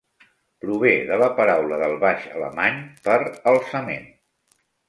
Prové 0.63 0.93
de 1.09 1.19
la 1.25 1.27
paraula 1.41 1.79
del 1.83 1.93
baix 2.05 2.25
alemany 2.39 2.83
per 3.09 3.21
"alçament". 3.53 4.13